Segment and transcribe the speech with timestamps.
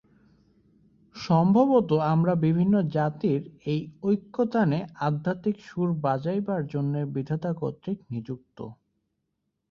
[1.15, 8.57] সম্ভবত আমরা বিভিন্ন জাতির এই ঐক্যতানে আধ্যাত্মিক সুর বাজাইবার জন্য বিধাতা কর্তৃক নিযুক্ত।